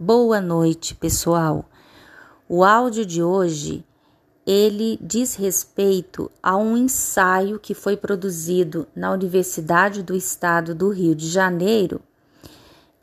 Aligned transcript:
Boa 0.00 0.40
noite, 0.40 0.94
pessoal. 0.94 1.64
O 2.48 2.62
áudio 2.62 3.04
de 3.04 3.20
hoje 3.20 3.84
ele 4.46 4.96
diz 5.02 5.34
respeito 5.34 6.30
a 6.40 6.56
um 6.56 6.76
ensaio 6.76 7.58
que 7.58 7.74
foi 7.74 7.96
produzido 7.96 8.86
na 8.94 9.10
Universidade 9.10 10.00
do 10.04 10.14
Estado 10.14 10.72
do 10.72 10.90
Rio 10.90 11.16
de 11.16 11.26
Janeiro 11.26 12.00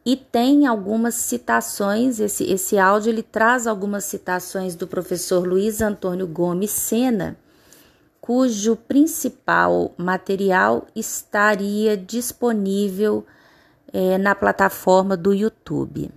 e 0.06 0.16
tem 0.16 0.66
algumas 0.66 1.16
citações. 1.16 2.22
Esse, 2.22 2.46
esse 2.46 2.78
áudio 2.78 3.10
ele 3.10 3.24
traz 3.24 3.68
algumas 3.68 4.06
citações 4.06 4.74
do 4.74 4.88
professor 4.88 5.46
Luiz 5.46 5.82
Antônio 5.82 6.26
Gomes 6.26 6.72
Sena, 6.72 7.36
cujo 8.22 8.78
principal 8.78 9.94
material 9.98 10.88
estaria 10.96 11.98
disponível 11.98 13.26
é, 13.92 14.18
na 14.18 14.34
plataforma 14.34 15.18
do 15.18 15.34
YouTube. 15.34 16.10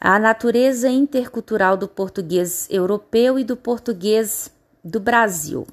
A 0.00 0.18
natureza 0.18 0.88
intercultural 0.88 1.76
do 1.76 1.88
português 1.88 2.66
europeu 2.70 3.38
e 3.38 3.44
do 3.44 3.56
português 3.56 4.50
do 4.82 5.00
Brasil. 5.00 5.66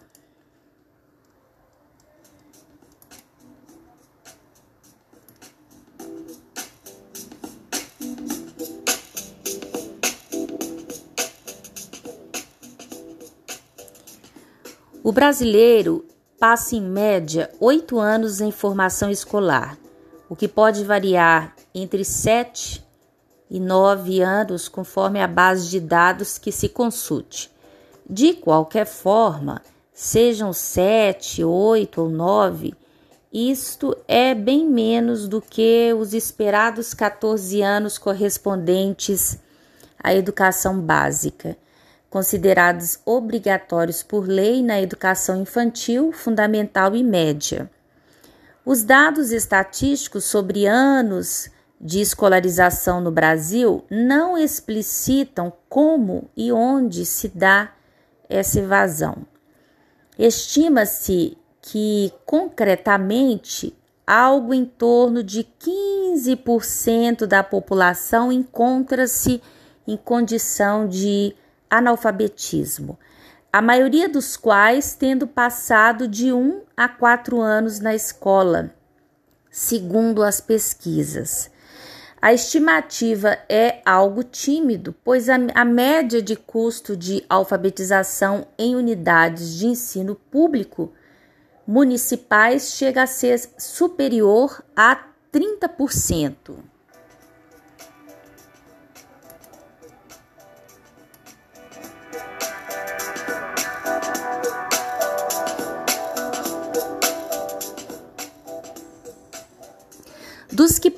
O 15.04 15.12
brasileiro 15.12 16.04
passa 16.40 16.76
em 16.76 16.82
média 16.82 17.52
oito 17.60 18.00
anos 18.00 18.42
em 18.42 18.52
formação 18.52 19.12
escolar 19.12 19.78
o 20.30 20.36
que 20.36 20.48
pode 20.48 20.84
variar 20.84 21.56
entre 21.74 22.04
7 22.04 22.85
e 23.50 23.60
9 23.60 24.22
anos 24.22 24.68
conforme 24.68 25.22
a 25.22 25.28
base 25.28 25.70
de 25.70 25.80
dados 25.80 26.38
que 26.38 26.52
se 26.52 26.70
consulte. 26.70 27.52
De 28.08 28.34
qualquer 28.34 28.86
forma, 28.86 29.62
sejam 29.94 30.52
7, 30.54 31.44
8 31.44 32.02
ou 32.02 32.10
9, 32.10 32.74
isto 33.32 33.98
é 34.08 34.34
bem 34.34 34.66
menos 34.66 35.28
do 35.28 35.42
que 35.42 35.94
os 35.94 36.14
esperados 36.14 36.94
14 36.94 37.62
anos 37.62 37.98
correspondentes 37.98 39.38
à 40.02 40.14
educação 40.14 40.80
básica, 40.80 41.58
considerados 42.10 42.98
obrigatórios 43.06 44.02
por 44.02 44.28
lei 44.28 44.62
na 44.62 44.82
educação 44.82 45.42
infantil, 45.42 46.14
fundamental 46.14 46.96
e 46.96 47.04
média. 47.04 47.70
Os 48.66 48.84
dados 48.84 49.32
estatísticos 49.32 50.24
sobre 50.24 50.66
anos 50.66 51.50
de 51.80 52.00
escolarização 52.00 53.02
no 53.02 53.12
Brasil 53.12 53.84
não 53.90 54.38
explicitam 54.38 55.52
como 55.70 56.30
e 56.36 56.52
onde 56.52 57.06
se 57.06 57.28
dá 57.28 57.72
essa 58.30 58.60
evasão. 58.60 59.26
Estima-se 60.18 61.38
que, 61.62 62.14
concretamente, 62.26 63.76
algo 64.08 64.54
em 64.54 64.66
torno 64.66 65.24
de 65.24 65.46
15% 65.60 67.26
da 67.26 67.44
população 67.44 68.32
encontra-se 68.32 69.42
em 69.88 69.98
condição 69.98 70.88
de 70.88 71.36
analfabetismo 71.70 72.98
a 73.56 73.62
maioria 73.62 74.10
dos 74.10 74.36
quais 74.36 74.96
tendo 74.96 75.26
passado 75.26 76.10
de 76.10 76.34
um 76.34 76.64
a 76.76 76.90
quatro 76.90 77.40
anos 77.40 77.80
na 77.80 77.96
escola, 77.96 78.76
segundo 79.50 80.22
as 80.22 80.42
pesquisas. 80.42 81.50
A 82.26 82.34
estimativa 82.34 83.38
é 83.48 83.84
algo 83.86 84.24
tímido, 84.24 84.96
pois 85.04 85.30
a, 85.30 85.36
a, 85.54 85.64
média 85.64 86.24
de 86.24 86.36
custo 86.36 86.98
de 86.98 87.24
alfabetização 87.30 88.48
em 88.58 88.76
unidades 88.76 89.54
de 89.54 89.68
ensino 89.68 90.16
público 90.16 90.92
municipais 91.68 92.72
chega 92.72 93.04
a 93.04 93.06
ser 93.06 93.40
superior 93.60 94.64
a 94.76 95.06
30%. 95.32 96.56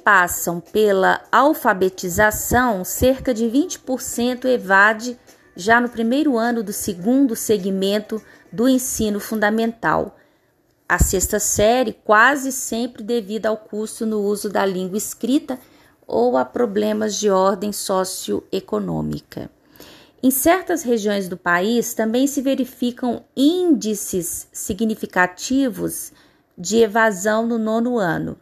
Passam 0.07 0.61
pela 0.61 1.21
alfabetização, 1.29 2.85
cerca 2.85 3.33
de 3.33 3.43
20% 3.43 4.45
evade 4.45 5.19
já 5.53 5.81
no 5.81 5.89
primeiro 5.89 6.37
ano 6.37 6.63
do 6.63 6.71
segundo 6.71 7.35
segmento 7.35 8.21
do 8.49 8.69
ensino 8.69 9.19
fundamental. 9.19 10.15
A 10.87 10.97
sexta 10.97 11.39
série, 11.39 11.91
quase 11.91 12.53
sempre 12.53 13.03
devido 13.03 13.47
ao 13.47 13.57
custo 13.57 14.05
no 14.05 14.21
uso 14.21 14.49
da 14.49 14.65
língua 14.65 14.97
escrita 14.97 15.59
ou 16.07 16.37
a 16.37 16.45
problemas 16.45 17.17
de 17.17 17.29
ordem 17.29 17.73
socioeconômica. 17.73 19.51
Em 20.23 20.31
certas 20.31 20.83
regiões 20.83 21.27
do 21.27 21.35
país 21.35 21.93
também 21.93 22.27
se 22.27 22.41
verificam 22.41 23.25
índices 23.35 24.47
significativos 24.53 26.13
de 26.57 26.77
evasão 26.77 27.45
no 27.45 27.57
nono 27.57 27.97
ano 27.97 28.37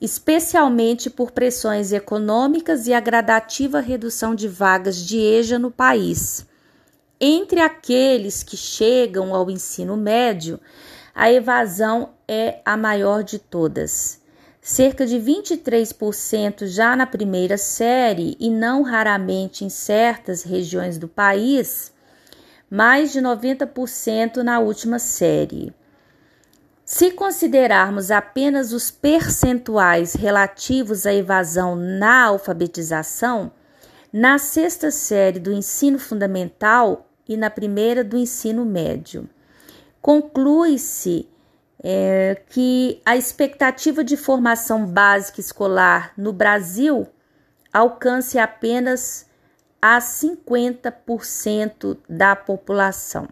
especialmente 0.00 1.10
por 1.10 1.30
pressões 1.30 1.92
econômicas 1.92 2.86
e 2.86 2.94
a 2.94 3.00
gradativa 3.00 3.80
redução 3.80 4.34
de 4.34 4.48
vagas 4.48 4.96
de 4.96 5.18
EJA 5.18 5.58
no 5.58 5.70
país. 5.70 6.46
Entre 7.20 7.60
aqueles 7.60 8.42
que 8.42 8.56
chegam 8.56 9.34
ao 9.34 9.50
ensino 9.50 9.96
médio, 9.96 10.58
a 11.14 11.30
evasão 11.30 12.10
é 12.26 12.60
a 12.64 12.76
maior 12.76 13.22
de 13.22 13.38
todas. 13.38 14.18
Cerca 14.62 15.06
de 15.06 15.16
23% 15.16 16.66
já 16.66 16.96
na 16.96 17.06
primeira 17.06 17.58
série 17.58 18.36
e 18.40 18.48
não 18.48 18.82
raramente 18.82 19.64
em 19.64 19.68
certas 19.68 20.42
regiões 20.42 20.96
do 20.96 21.08
país, 21.08 21.92
mais 22.70 23.12
de 23.12 23.20
90% 23.20 24.36
na 24.38 24.58
última 24.60 24.98
série. 24.98 25.74
Se 26.92 27.12
considerarmos 27.12 28.10
apenas 28.10 28.72
os 28.72 28.90
percentuais 28.90 30.14
relativos 30.14 31.06
à 31.06 31.14
evasão 31.14 31.76
na 31.76 32.24
alfabetização, 32.24 33.52
na 34.12 34.38
sexta 34.38 34.90
série 34.90 35.38
do 35.38 35.52
ensino 35.52 36.00
fundamental 36.00 37.06
e 37.28 37.36
na 37.36 37.48
primeira 37.48 38.02
do 38.02 38.16
ensino 38.16 38.64
médio, 38.64 39.30
conclui-se 40.02 41.28
é, 41.80 42.42
que 42.48 43.00
a 43.06 43.16
expectativa 43.16 44.02
de 44.02 44.16
formação 44.16 44.84
básica 44.84 45.38
escolar 45.38 46.12
no 46.16 46.32
Brasil 46.32 47.06
alcance 47.72 48.36
apenas 48.36 49.26
a 49.80 50.00
50% 50.00 51.98
da 52.08 52.34
população. 52.34 53.28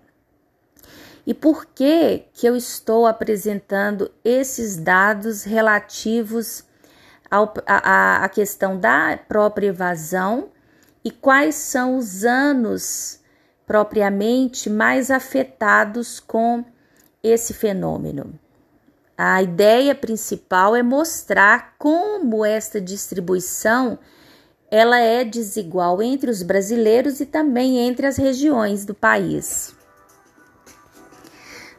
E 1.28 1.34
por 1.34 1.66
que 1.66 2.24
que 2.32 2.48
eu 2.48 2.56
estou 2.56 3.06
apresentando 3.06 4.10
esses 4.24 4.78
dados 4.78 5.44
relativos 5.44 6.64
à 7.30 8.26
questão 8.32 8.80
da 8.80 9.20
própria 9.28 9.66
evasão 9.66 10.48
e 11.04 11.10
quais 11.10 11.54
são 11.54 11.98
os 11.98 12.24
anos 12.24 13.20
propriamente 13.66 14.70
mais 14.70 15.10
afetados 15.10 16.18
com 16.18 16.64
esse 17.22 17.52
fenômeno? 17.52 18.32
A 19.14 19.42
ideia 19.42 19.94
principal 19.94 20.74
é 20.74 20.82
mostrar 20.82 21.74
como 21.78 22.42
esta 22.42 22.80
distribuição 22.80 23.98
ela 24.70 24.98
é 24.98 25.24
desigual 25.24 26.02
entre 26.02 26.30
os 26.30 26.42
brasileiros 26.42 27.20
e 27.20 27.26
também 27.26 27.80
entre 27.86 28.06
as 28.06 28.16
regiões 28.16 28.86
do 28.86 28.94
país. 28.94 29.76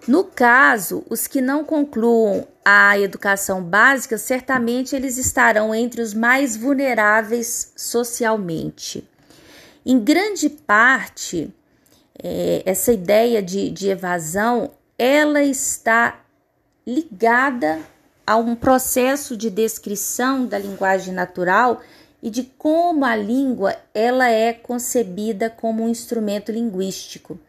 No 0.09 0.23
caso, 0.23 1.05
os 1.07 1.27
que 1.27 1.39
não 1.39 1.63
concluam 1.63 2.47
a 2.65 2.97
educação 2.97 3.63
básica, 3.63 4.17
certamente 4.17 4.95
eles 4.95 5.19
estarão 5.19 5.75
entre 5.75 6.01
os 6.01 6.15
mais 6.15 6.57
vulneráveis 6.57 7.71
socialmente. 7.75 9.07
Em 9.85 9.99
grande 9.99 10.49
parte, 10.49 11.53
é, 12.17 12.63
essa 12.65 12.91
ideia 12.91 13.39
de, 13.39 13.69
de 13.69 13.89
evasão, 13.89 14.71
ela 14.97 15.43
está 15.43 16.19
ligada 16.87 17.79
a 18.25 18.35
um 18.35 18.55
processo 18.55 19.37
de 19.37 19.51
descrição 19.51 20.47
da 20.47 20.57
linguagem 20.57 21.13
natural 21.13 21.83
e 22.19 22.31
de 22.31 22.51
como 22.57 23.05
a 23.05 23.15
língua 23.15 23.75
ela 23.93 24.27
é 24.27 24.53
concebida 24.53 25.51
como 25.51 25.83
um 25.83 25.89
instrumento 25.89 26.51
linguístico. 26.51 27.39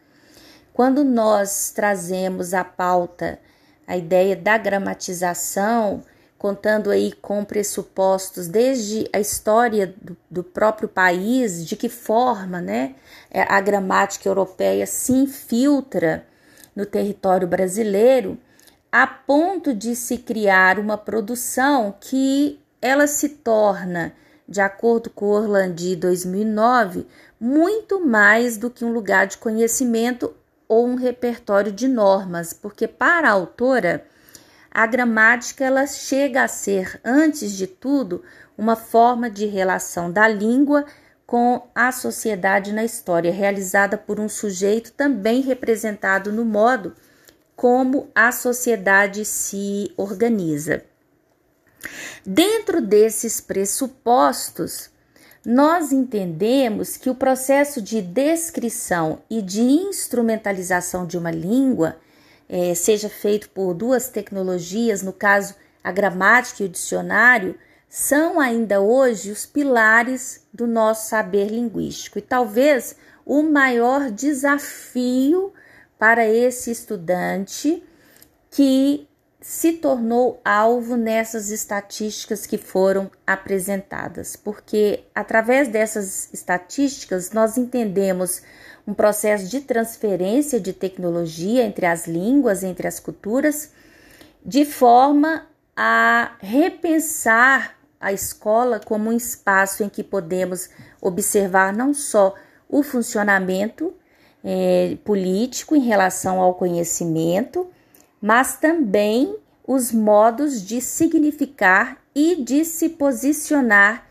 Quando 0.73 1.03
nós 1.03 1.71
trazemos 1.71 2.53
à 2.53 2.63
pauta 2.63 3.39
a 3.85 3.97
ideia 3.97 4.35
da 4.35 4.57
gramatização 4.57 6.01
contando 6.37 6.89
aí 6.89 7.11
com 7.11 7.45
pressupostos 7.45 8.47
desde 8.47 9.07
a 9.13 9.19
história 9.19 9.93
do, 10.01 10.17
do 10.27 10.43
próprio 10.43 10.89
país, 10.89 11.63
de 11.63 11.75
que 11.75 11.87
forma 11.87 12.59
né, 12.59 12.95
é, 13.29 13.43
a 13.43 13.61
gramática 13.61 14.27
europeia 14.27 14.87
se 14.87 15.11
infiltra 15.11 16.25
no 16.75 16.83
território 16.83 17.47
brasileiro, 17.47 18.39
a 18.91 19.05
ponto 19.05 19.71
de 19.71 19.95
se 19.95 20.17
criar 20.17 20.79
uma 20.79 20.97
produção 20.97 21.93
que 21.99 22.59
ela 22.81 23.05
se 23.05 23.29
torna, 23.29 24.11
de 24.47 24.61
acordo 24.61 25.11
com 25.11 25.27
Orlandi 25.27 25.95
2009, 25.95 27.05
muito 27.39 28.03
mais 28.03 28.57
do 28.57 28.69
que 28.71 28.83
um 28.83 28.91
lugar 28.91 29.27
de 29.27 29.37
conhecimento 29.37 30.33
ou 30.71 30.87
um 30.87 30.95
repertório 30.95 31.69
de 31.69 31.85
normas, 31.85 32.53
porque 32.53 32.87
para 32.87 33.27
a 33.27 33.33
autora 33.33 34.05
a 34.71 34.87
gramática 34.87 35.65
ela 35.65 35.85
chega 35.85 36.43
a 36.43 36.47
ser, 36.47 36.97
antes 37.03 37.51
de 37.51 37.67
tudo, 37.67 38.23
uma 38.57 38.77
forma 38.77 39.29
de 39.29 39.45
relação 39.45 40.09
da 40.09 40.29
língua 40.29 40.85
com 41.27 41.67
a 41.75 41.91
sociedade 41.91 42.71
na 42.71 42.85
história, 42.85 43.33
realizada 43.33 43.97
por 43.97 44.17
um 44.17 44.29
sujeito 44.29 44.93
também 44.93 45.41
representado 45.41 46.31
no 46.31 46.45
modo 46.45 46.95
como 47.53 48.09
a 48.15 48.31
sociedade 48.31 49.25
se 49.25 49.93
organiza. 49.97 50.85
Dentro 52.25 52.79
desses 52.79 53.41
pressupostos, 53.41 54.90
nós 55.45 55.91
entendemos 55.91 56.97
que 56.97 57.09
o 57.09 57.15
processo 57.15 57.81
de 57.81 58.01
descrição 58.01 59.19
e 59.29 59.41
de 59.41 59.61
instrumentalização 59.61 61.05
de 61.05 61.17
uma 61.17 61.31
língua 61.31 61.97
é, 62.47 62.75
seja 62.75 63.09
feito 63.09 63.49
por 63.49 63.73
duas 63.73 64.09
tecnologias, 64.09 65.01
no 65.01 65.13
caso 65.13 65.55
a 65.83 65.91
gramática 65.91 66.61
e 66.61 66.65
o 66.67 66.69
dicionário, 66.69 67.55
são 67.89 68.39
ainda 68.39 68.79
hoje 68.81 69.31
os 69.31 69.45
pilares 69.45 70.45
do 70.53 70.67
nosso 70.67 71.09
saber 71.09 71.47
linguístico. 71.47 72.19
E 72.19 72.21
talvez 72.21 72.95
o 73.25 73.41
maior 73.41 74.11
desafio 74.11 75.51
para 75.97 76.27
esse 76.27 76.71
estudante 76.71 77.83
que 78.49 79.07
se 79.41 79.73
tornou 79.73 80.39
alvo 80.45 80.95
nessas 80.95 81.49
estatísticas 81.49 82.45
que 82.45 82.59
foram 82.59 83.09
apresentadas, 83.25 84.35
porque 84.35 85.03
através 85.15 85.67
dessas 85.67 86.31
estatísticas 86.31 87.31
nós 87.31 87.57
entendemos 87.57 88.43
um 88.85 88.93
processo 88.93 89.47
de 89.47 89.61
transferência 89.61 90.59
de 90.59 90.71
tecnologia 90.71 91.63
entre 91.63 91.87
as 91.87 92.05
línguas, 92.05 92.63
entre 92.63 92.87
as 92.87 92.99
culturas, 92.99 93.71
de 94.45 94.63
forma 94.63 95.47
a 95.75 96.33
repensar 96.39 97.75
a 97.99 98.13
escola 98.13 98.79
como 98.79 99.09
um 99.09 99.13
espaço 99.13 99.83
em 99.83 99.89
que 99.89 100.03
podemos 100.03 100.69
observar 101.01 101.73
não 101.73 101.95
só 101.95 102.35
o 102.69 102.83
funcionamento 102.83 103.93
é, 104.43 104.97
político 105.03 105.75
em 105.75 105.81
relação 105.81 106.39
ao 106.39 106.53
conhecimento, 106.55 107.67
mas 108.21 108.57
também 108.57 109.35
os 109.65 109.91
modos 109.91 110.61
de 110.61 110.81
significar 110.81 111.97
e 112.13 112.35
de 112.35 112.63
se 112.65 112.89
posicionar 112.89 114.07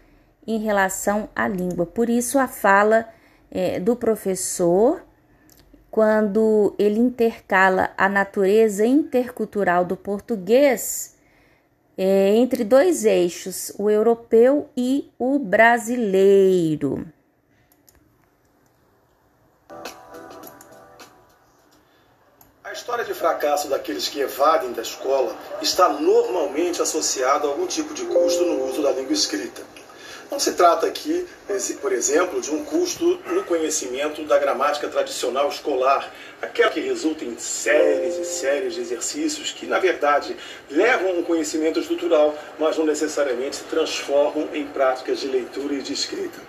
em 0.46 0.58
relação 0.58 1.28
à 1.36 1.46
língua. 1.46 1.86
Por 1.86 2.08
isso, 2.10 2.38
a 2.38 2.48
fala 2.48 3.08
é, 3.50 3.78
do 3.78 3.94
professor, 3.94 5.02
quando 5.90 6.74
ele 6.78 6.98
intercala 6.98 7.90
a 7.96 8.08
natureza 8.08 8.86
intercultural 8.86 9.84
do 9.84 9.96
português 9.96 11.16
é, 11.96 12.34
entre 12.36 12.64
dois 12.64 13.04
eixos, 13.04 13.72
o 13.78 13.90
europeu 13.90 14.68
e 14.76 15.10
o 15.18 15.38
brasileiro. 15.38 17.06
História 22.80 23.04
de 23.04 23.12
fracasso 23.12 23.68
daqueles 23.68 24.08
que 24.08 24.20
evadem 24.20 24.72
da 24.72 24.80
escola 24.80 25.36
está 25.60 25.90
normalmente 25.90 26.80
associada 26.80 27.46
a 27.46 27.50
algum 27.50 27.66
tipo 27.66 27.92
de 27.92 28.06
custo 28.06 28.42
no 28.42 28.64
uso 28.64 28.82
da 28.82 28.90
língua 28.90 29.12
escrita. 29.12 29.60
Não 30.30 30.38
se 30.38 30.52
trata 30.52 30.86
aqui, 30.86 31.26
por 31.82 31.92
exemplo, 31.92 32.40
de 32.40 32.50
um 32.50 32.64
custo 32.64 33.20
no 33.26 33.44
conhecimento 33.44 34.24
da 34.24 34.38
gramática 34.38 34.88
tradicional 34.88 35.48
escolar, 35.48 36.10
aquela 36.40 36.70
que 36.70 36.80
resulta 36.80 37.22
em 37.22 37.36
séries 37.36 38.16
e 38.16 38.24
séries 38.24 38.74
de 38.74 38.80
exercícios 38.80 39.52
que, 39.52 39.66
na 39.66 39.78
verdade, 39.78 40.34
levam 40.70 41.18
um 41.18 41.22
conhecimento 41.22 41.80
estrutural, 41.80 42.34
mas 42.58 42.78
não 42.78 42.86
necessariamente 42.86 43.56
se 43.56 43.64
transformam 43.64 44.48
em 44.54 44.64
práticas 44.66 45.18
de 45.18 45.26
leitura 45.26 45.74
e 45.74 45.82
de 45.82 45.92
escrita. 45.92 46.40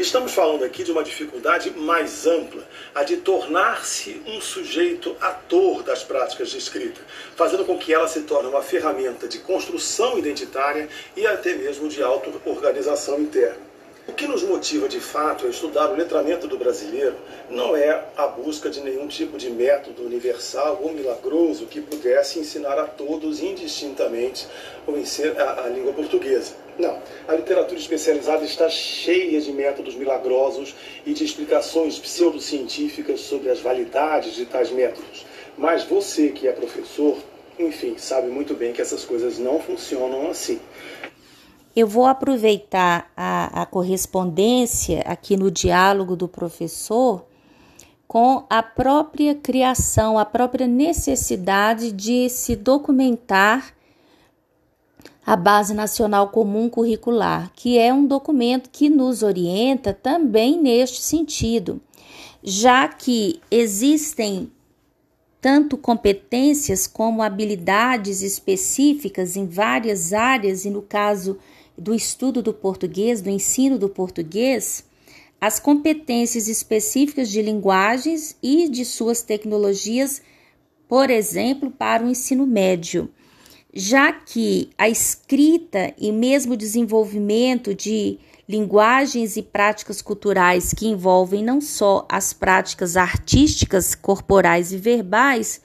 Estamos 0.00 0.32
falando 0.32 0.64
aqui 0.64 0.82
de 0.82 0.90
uma 0.90 1.04
dificuldade 1.04 1.72
mais 1.72 2.26
ampla, 2.26 2.66
a 2.94 3.04
de 3.04 3.18
tornar-se 3.18 4.22
um 4.26 4.40
sujeito 4.40 5.14
ator 5.20 5.82
das 5.82 6.02
práticas 6.02 6.48
de 6.48 6.56
escrita, 6.56 7.02
fazendo 7.36 7.66
com 7.66 7.76
que 7.76 7.92
ela 7.92 8.08
se 8.08 8.22
torne 8.22 8.48
uma 8.48 8.62
ferramenta 8.62 9.28
de 9.28 9.40
construção 9.40 10.18
identitária 10.18 10.88
e 11.14 11.26
até 11.26 11.52
mesmo 11.52 11.86
de 11.86 12.02
auto-organização 12.02 13.20
interna. 13.20 13.69
O 14.08 14.12
que 14.12 14.26
nos 14.26 14.42
motiva 14.42 14.88
de 14.88 14.98
fato 14.98 15.46
a 15.46 15.50
estudar 15.50 15.90
o 15.90 15.94
letramento 15.94 16.48
do 16.48 16.56
brasileiro 16.56 17.16
não 17.50 17.76
é 17.76 18.04
a 18.16 18.26
busca 18.26 18.70
de 18.70 18.80
nenhum 18.80 19.06
tipo 19.06 19.36
de 19.36 19.50
método 19.50 20.04
universal 20.04 20.80
ou 20.82 20.92
milagroso 20.92 21.66
que 21.66 21.80
pudesse 21.80 22.38
ensinar 22.38 22.78
a 22.78 22.86
todos 22.86 23.40
indistintamente 23.40 24.48
a, 24.86 25.68
língua 25.68 25.92
portuguesa. 25.92 26.54
Não, 26.78 26.98
a 27.28 27.34
literatura 27.34 27.78
especializada 27.78 28.44
está 28.44 28.68
cheia 28.70 29.40
de 29.40 29.52
métodos 29.52 29.94
milagrosos 29.94 30.74
e 31.04 31.12
de 31.12 31.24
explicações 31.24 31.98
pseudocientíficas 31.98 33.20
sobre 33.20 33.50
as 33.50 33.60
validades 33.60 34.34
de 34.34 34.46
tais 34.46 34.70
métodos. 34.70 35.26
Mas 35.58 35.84
você 35.84 36.30
que 36.30 36.48
é 36.48 36.52
professor, 36.52 37.18
enfim, 37.58 37.96
sabe 37.98 38.28
muito 38.28 38.54
bem 38.54 38.72
que 38.72 38.80
essas 38.80 39.04
coisas 39.04 39.38
não 39.38 39.60
funcionam 39.60 40.30
assim. 40.30 40.58
Eu 41.80 41.86
vou 41.86 42.04
aproveitar 42.04 43.10
a, 43.16 43.62
a 43.62 43.64
correspondência 43.64 45.00
aqui 45.06 45.34
no 45.34 45.50
diálogo 45.50 46.14
do 46.14 46.28
professor 46.28 47.24
com 48.06 48.44
a 48.50 48.62
própria 48.62 49.34
criação, 49.34 50.18
a 50.18 50.26
própria 50.26 50.66
necessidade 50.66 51.90
de 51.90 52.28
se 52.28 52.54
documentar 52.54 53.72
a 55.24 55.34
Base 55.34 55.72
Nacional 55.72 56.28
Comum 56.28 56.68
Curricular, 56.68 57.50
que 57.54 57.78
é 57.78 57.90
um 57.94 58.06
documento 58.06 58.68
que 58.68 58.90
nos 58.90 59.22
orienta 59.22 59.94
também 59.94 60.60
neste 60.60 61.00
sentido, 61.00 61.80
já 62.44 62.88
que 62.88 63.40
existem 63.50 64.52
tanto 65.40 65.78
competências 65.78 66.86
como 66.86 67.22
habilidades 67.22 68.20
específicas 68.20 69.34
em 69.34 69.46
várias 69.46 70.12
áreas, 70.12 70.66
e 70.66 70.70
no 70.70 70.82
caso 70.82 71.38
do 71.80 71.94
estudo 71.94 72.42
do 72.42 72.52
português, 72.52 73.22
do 73.22 73.30
ensino 73.30 73.78
do 73.78 73.88
português, 73.88 74.84
as 75.40 75.58
competências 75.58 76.46
específicas 76.46 77.30
de 77.30 77.40
linguagens 77.40 78.36
e 78.42 78.68
de 78.68 78.84
suas 78.84 79.22
tecnologias, 79.22 80.20
por 80.86 81.08
exemplo, 81.08 81.70
para 81.70 82.04
o 82.04 82.10
ensino 82.10 82.46
médio, 82.46 83.08
já 83.72 84.12
que 84.12 84.68
a 84.76 84.90
escrita 84.90 85.94
e 85.96 86.12
mesmo 86.12 86.52
o 86.52 86.56
desenvolvimento 86.56 87.74
de 87.74 88.18
linguagens 88.46 89.38
e 89.38 89.42
práticas 89.42 90.02
culturais 90.02 90.74
que 90.74 90.86
envolvem 90.86 91.42
não 91.42 91.62
só 91.62 92.06
as 92.10 92.34
práticas 92.34 92.94
artísticas, 92.94 93.94
corporais 93.94 94.70
e 94.70 94.76
verbais, 94.76 95.62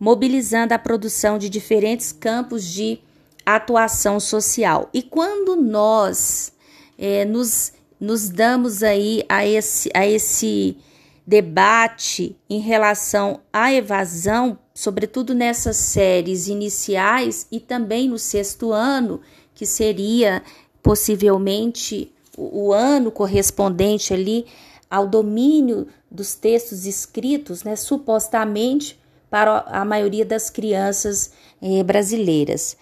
mobilizando 0.00 0.74
a 0.74 0.78
produção 0.78 1.38
de 1.38 1.48
diferentes 1.48 2.10
campos 2.10 2.64
de 2.64 2.98
atuação 3.46 4.18
social. 4.18 4.90
E 4.92 5.00
quando 5.00 5.54
nós 5.54 6.52
é, 6.98 7.24
nos, 7.24 7.72
nos 8.00 8.28
damos 8.28 8.82
aí 8.82 9.22
a 9.28 9.46
esse, 9.46 9.88
a 9.94 10.04
esse 10.04 10.76
debate 11.24 12.36
em 12.50 12.58
relação 12.58 13.40
à 13.52 13.72
evasão, 13.72 14.58
sobretudo 14.74 15.32
nessas 15.32 15.76
séries 15.76 16.48
iniciais 16.48 17.46
e 17.50 17.60
também 17.60 18.08
no 18.08 18.18
sexto 18.18 18.72
ano, 18.72 19.20
que 19.54 19.64
seria 19.64 20.42
possivelmente 20.82 22.12
o, 22.36 22.66
o 22.66 22.72
ano 22.72 23.12
correspondente 23.12 24.12
ali 24.12 24.44
ao 24.90 25.06
domínio 25.06 25.86
dos 26.10 26.34
textos 26.34 26.84
escritos, 26.84 27.62
né, 27.62 27.76
supostamente 27.76 28.98
para 29.28 29.58
a 29.66 29.84
maioria 29.84 30.24
das 30.24 30.48
crianças 30.48 31.32
eh, 31.60 31.82
brasileiras 31.82 32.76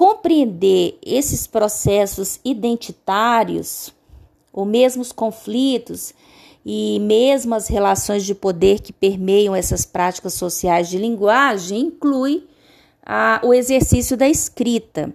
compreender 0.00 0.98
esses 1.04 1.46
processos 1.46 2.40
identitários, 2.42 3.92
ou 4.50 4.64
mesmo 4.64 5.02
os 5.02 5.12
conflitos 5.12 6.14
e 6.64 6.98
mesmo 7.00 7.54
as 7.54 7.68
relações 7.68 8.24
de 8.24 8.34
poder 8.34 8.80
que 8.80 8.94
permeiam 8.94 9.54
essas 9.54 9.84
práticas 9.84 10.32
sociais 10.32 10.88
de 10.88 10.96
linguagem, 10.96 11.80
inclui 11.80 12.46
o 13.42 13.52
exercício 13.52 14.16
da 14.16 14.26
escrita. 14.26 15.12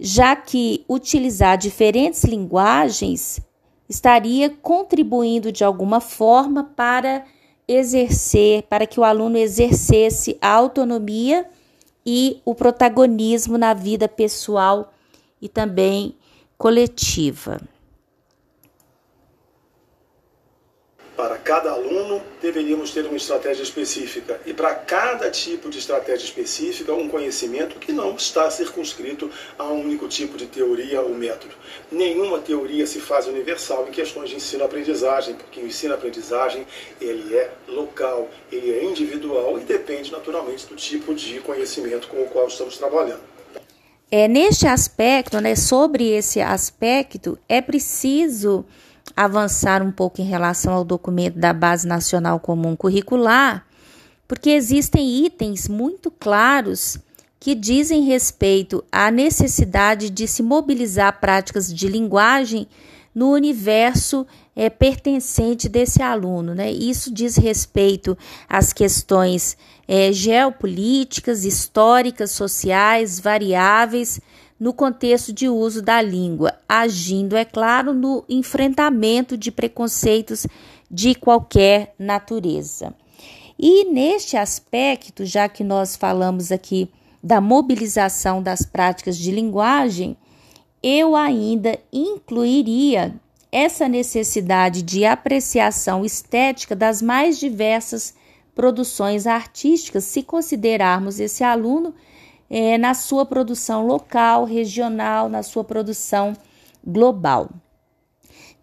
já 0.00 0.34
que 0.34 0.84
utilizar 0.88 1.58
diferentes 1.58 2.24
linguagens 2.24 3.40
estaria 3.88 4.48
contribuindo 4.50 5.52
de 5.52 5.62
alguma 5.62 6.00
forma 6.00 6.64
para 6.64 7.24
exercer, 7.68 8.62
para 8.64 8.86
que 8.86 8.98
o 8.98 9.04
aluno 9.04 9.36
exercesse 9.36 10.38
a 10.40 10.48
autonomia 10.48 11.46
e 12.04 12.40
o 12.44 12.54
protagonismo 12.54 13.56
na 13.56 13.72
vida 13.74 14.08
pessoal 14.08 14.92
e 15.40 15.48
também 15.48 16.14
coletiva. 16.58 17.60
Para 21.16 21.38
cada 21.38 21.70
aluno, 21.70 22.20
deveríamos 22.42 22.90
ter 22.90 23.06
uma 23.06 23.16
estratégia 23.16 23.62
específica 23.62 24.40
e 24.44 24.52
para 24.52 24.74
cada 24.74 25.30
tipo 25.30 25.70
de 25.70 25.78
estratégia 25.78 26.24
específica, 26.24 26.92
um 26.92 27.08
conhecimento 27.08 27.78
que 27.78 27.92
não 27.92 28.16
está 28.16 28.50
circunscrito 28.50 29.30
a 29.56 29.64
um 29.64 29.82
único 29.82 30.08
tipo 30.08 30.36
de 30.36 30.46
teoria 30.46 31.00
ou 31.00 31.10
método. 31.10 31.54
Nenhuma 31.90 32.40
teoria 32.40 32.84
se 32.84 32.98
faz 33.00 33.28
universal 33.28 33.86
em 33.88 33.92
questões 33.92 34.30
de 34.30 34.36
ensino-aprendizagem, 34.36 35.36
porque 35.36 35.60
o 35.60 35.66
ensino-aprendizagem 35.66 36.66
ele 37.00 37.36
é 37.36 37.48
local, 37.68 38.28
ele 38.50 38.72
é 38.72 38.84
individual 38.84 39.56
e 39.60 39.60
depende 39.62 40.10
naturalmente 40.10 40.66
do 40.66 40.74
tipo 40.74 41.14
de 41.14 41.38
conhecimento 41.40 42.08
com 42.08 42.22
o 42.22 42.26
qual 42.26 42.48
estamos 42.48 42.76
trabalhando. 42.76 43.22
É, 44.10 44.26
neste 44.26 44.66
aspecto, 44.66 45.40
né, 45.40 45.54
sobre 45.54 46.08
esse 46.08 46.40
aspecto, 46.40 47.38
é 47.48 47.60
preciso 47.60 48.64
avançar 49.16 49.82
um 49.82 49.90
pouco 49.90 50.20
em 50.20 50.24
relação 50.24 50.72
ao 50.72 50.84
documento 50.84 51.38
da 51.38 51.52
Base 51.52 51.86
Nacional 51.86 52.40
Comum 52.40 52.74
Curricular, 52.76 53.66
porque 54.26 54.50
existem 54.50 55.24
itens 55.24 55.68
muito 55.68 56.10
claros 56.10 56.98
que 57.38 57.54
dizem 57.54 58.04
respeito 58.04 58.82
à 58.90 59.10
necessidade 59.10 60.08
de 60.08 60.26
se 60.26 60.42
mobilizar 60.42 61.20
práticas 61.20 61.72
de 61.72 61.86
linguagem 61.88 62.66
no 63.14 63.30
universo 63.30 64.26
é, 64.56 64.68
pertencente 64.68 65.68
desse 65.68 66.02
aluno. 66.02 66.54
Né? 66.54 66.72
Isso 66.72 67.12
diz 67.12 67.36
respeito 67.36 68.16
às 68.48 68.72
questões 68.72 69.56
é, 69.86 70.10
geopolíticas, 70.10 71.44
históricas, 71.44 72.30
sociais, 72.32 73.20
variáveis 73.20 74.20
no 74.58 74.72
contexto 74.72 75.32
de 75.32 75.48
uso 75.48 75.82
da 75.82 76.00
língua, 76.00 76.54
agindo, 76.68 77.36
é 77.36 77.44
claro, 77.44 77.92
no 77.92 78.24
enfrentamento 78.28 79.36
de 79.36 79.50
preconceitos 79.50 80.46
de 80.90 81.14
qualquer 81.14 81.94
natureza. 81.98 82.94
E 83.58 83.84
neste 83.92 84.36
aspecto, 84.36 85.24
já 85.24 85.48
que 85.48 85.64
nós 85.64 85.96
falamos 85.96 86.50
aqui 86.52 86.90
da 87.22 87.40
mobilização 87.40 88.42
das 88.42 88.62
práticas 88.62 89.16
de 89.16 89.30
linguagem, 89.30 90.16
eu 90.82 91.16
ainda 91.16 91.78
incluiria 91.92 93.14
essa 93.50 93.88
necessidade 93.88 94.82
de 94.82 95.04
apreciação 95.04 96.04
estética 96.04 96.74
das 96.74 97.00
mais 97.00 97.38
diversas 97.38 98.14
produções 98.54 99.26
artísticas, 99.26 100.04
se 100.04 100.22
considerarmos 100.22 101.18
esse 101.18 101.42
aluno 101.42 101.94
é, 102.48 102.78
na 102.78 102.94
sua 102.94 103.24
produção 103.24 103.86
local, 103.86 104.44
regional, 104.44 105.28
na 105.28 105.42
sua 105.42 105.64
produção 105.64 106.34
global. 106.84 107.50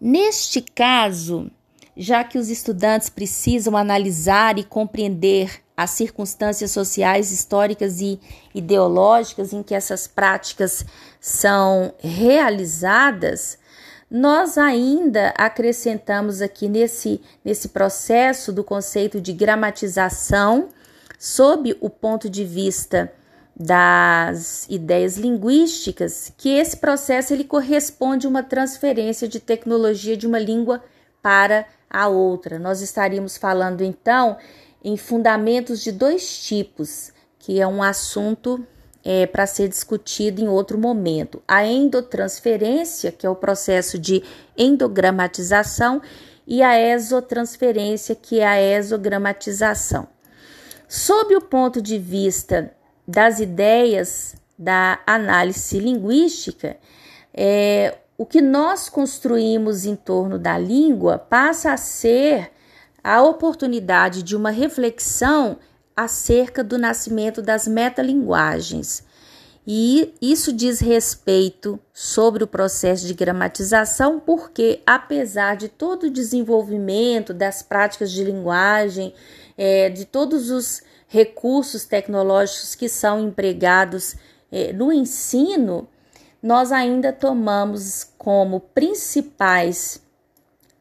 Neste 0.00 0.60
caso, 0.60 1.50
já 1.96 2.24
que 2.24 2.38
os 2.38 2.48
estudantes 2.48 3.08
precisam 3.08 3.76
analisar 3.76 4.58
e 4.58 4.64
compreender 4.64 5.62
as 5.76 5.90
circunstâncias 5.90 6.70
sociais, 6.70 7.30
históricas 7.30 8.00
e 8.00 8.20
ideológicas 8.54 9.52
em 9.52 9.62
que 9.62 9.74
essas 9.74 10.06
práticas 10.06 10.84
são 11.20 11.94
realizadas, 11.98 13.58
nós 14.10 14.58
ainda 14.58 15.32
acrescentamos 15.36 16.42
aqui 16.42 16.68
nesse, 16.68 17.20
nesse 17.44 17.68
processo 17.68 18.52
do 18.52 18.62
conceito 18.62 19.20
de 19.20 19.32
gramatização, 19.32 20.68
sob 21.18 21.76
o 21.80 21.88
ponto 21.88 22.28
de 22.28 22.44
vista 22.44 23.12
das 23.54 24.66
ideias 24.68 25.16
linguísticas, 25.16 26.32
que 26.36 26.48
esse 26.48 26.76
processo 26.76 27.32
ele 27.32 27.44
corresponde 27.44 28.26
a 28.26 28.30
uma 28.30 28.42
transferência 28.42 29.28
de 29.28 29.38
tecnologia 29.38 30.16
de 30.16 30.26
uma 30.26 30.38
língua 30.38 30.82
para 31.20 31.66
a 31.88 32.08
outra. 32.08 32.58
Nós 32.58 32.80
estaríamos 32.80 33.36
falando 33.36 33.82
então 33.82 34.36
em 34.82 34.96
fundamentos 34.96 35.82
de 35.82 35.92
dois 35.92 36.42
tipos, 36.42 37.12
que 37.38 37.60
é 37.60 37.66
um 37.66 37.82
assunto 37.82 38.66
é, 39.04 39.26
para 39.26 39.46
ser 39.46 39.68
discutido 39.68 40.40
em 40.40 40.48
outro 40.48 40.78
momento. 40.78 41.42
A 41.46 41.66
endotransferência, 41.66 43.12
que 43.12 43.26
é 43.26 43.30
o 43.30 43.36
processo 43.36 43.98
de 43.98 44.22
endogramatização, 44.56 46.00
e 46.46 46.62
a 46.62 46.78
exotransferência, 46.78 48.14
que 48.14 48.40
é 48.40 48.46
a 48.46 48.60
exogramatização. 48.60 50.08
Sob 50.88 51.36
o 51.36 51.40
ponto 51.40 51.80
de 51.80 51.98
vista 51.98 52.74
das 53.06 53.40
ideias 53.40 54.36
da 54.58 55.00
análise 55.06 55.78
linguística, 55.78 56.76
é, 57.34 57.98
o 58.16 58.24
que 58.24 58.40
nós 58.40 58.88
construímos 58.88 59.84
em 59.84 59.96
torno 59.96 60.38
da 60.38 60.56
língua 60.56 61.18
passa 61.18 61.72
a 61.72 61.76
ser 61.76 62.52
a 63.02 63.22
oportunidade 63.22 64.22
de 64.22 64.36
uma 64.36 64.50
reflexão 64.50 65.58
acerca 65.96 66.62
do 66.62 66.78
nascimento 66.78 67.42
das 67.42 67.66
metalinguagens. 67.66 69.04
E 69.66 70.14
isso 70.20 70.52
diz 70.52 70.80
respeito 70.80 71.78
sobre 71.92 72.42
o 72.42 72.48
processo 72.48 73.06
de 73.06 73.14
gramatização, 73.14 74.18
porque 74.18 74.80
apesar 74.84 75.56
de 75.56 75.68
todo 75.68 76.04
o 76.04 76.10
desenvolvimento 76.10 77.32
das 77.32 77.62
práticas 77.62 78.10
de 78.10 78.24
linguagem, 78.24 79.14
é, 79.56 79.88
de 79.88 80.04
todos 80.04 80.50
os 80.50 80.82
recursos 81.12 81.84
tecnológicos 81.84 82.74
que 82.74 82.88
são 82.88 83.20
empregados 83.20 84.16
é, 84.50 84.72
no 84.72 84.90
ensino, 84.90 85.86
nós 86.42 86.72
ainda 86.72 87.12
tomamos 87.12 88.02
como 88.16 88.60
principais 88.60 90.00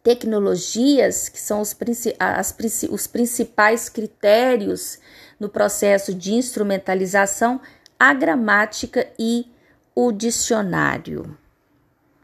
tecnologias, 0.01 1.27
que 1.27 1.37
são 1.37 1.59
os, 1.59 1.75
as, 2.17 2.55
os 2.89 3.07
principais 3.07 3.89
critérios 3.89 4.99
no 5.37 5.49
processo 5.49 6.13
de 6.13 6.33
instrumentalização, 6.33 7.59
a 7.99 8.13
gramática 8.13 9.05
e 9.19 9.45
o 9.93 10.13
dicionário. 10.13 11.37